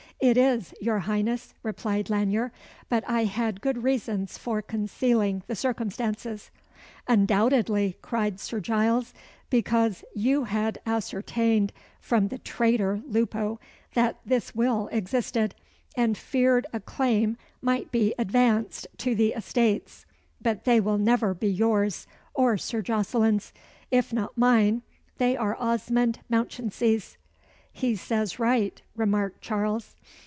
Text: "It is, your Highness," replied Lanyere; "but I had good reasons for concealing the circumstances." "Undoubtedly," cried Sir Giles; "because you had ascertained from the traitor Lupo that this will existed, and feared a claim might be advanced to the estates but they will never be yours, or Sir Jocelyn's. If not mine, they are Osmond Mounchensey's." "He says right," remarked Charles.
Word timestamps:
"It 0.23 0.37
is, 0.37 0.71
your 0.79 0.99
Highness," 0.99 1.55
replied 1.63 2.07
Lanyere; 2.07 2.51
"but 2.89 3.03
I 3.07 3.23
had 3.23 3.59
good 3.59 3.81
reasons 3.81 4.37
for 4.37 4.61
concealing 4.61 5.41
the 5.47 5.55
circumstances." 5.55 6.51
"Undoubtedly," 7.07 7.97
cried 8.03 8.39
Sir 8.39 8.59
Giles; 8.59 9.15
"because 9.49 10.03
you 10.13 10.43
had 10.43 10.79
ascertained 10.85 11.73
from 11.99 12.27
the 12.27 12.37
traitor 12.37 13.01
Lupo 13.07 13.59
that 13.95 14.19
this 14.23 14.53
will 14.53 14.89
existed, 14.91 15.55
and 15.97 16.15
feared 16.15 16.67
a 16.71 16.79
claim 16.79 17.35
might 17.59 17.91
be 17.91 18.13
advanced 18.19 18.85
to 18.99 19.15
the 19.15 19.33
estates 19.33 20.05
but 20.39 20.65
they 20.65 20.79
will 20.79 20.99
never 20.99 21.33
be 21.33 21.49
yours, 21.49 22.05
or 22.35 22.59
Sir 22.59 22.83
Jocelyn's. 22.83 23.53
If 23.89 24.13
not 24.13 24.37
mine, 24.37 24.83
they 25.17 25.35
are 25.35 25.57
Osmond 25.59 26.19
Mounchensey's." 26.29 27.17
"He 27.73 27.95
says 27.95 28.37
right," 28.37 28.81
remarked 28.97 29.39
Charles. 29.39 29.95